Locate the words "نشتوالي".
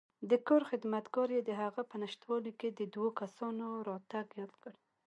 2.03-2.51